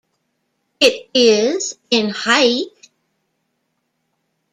[0.79, 2.89] It is in height.